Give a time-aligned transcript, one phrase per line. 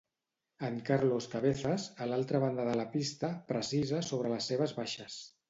[0.69, 5.23] En Carlos Cabezas, a l'altra banda de la pista, precisa sobre les seves baixes.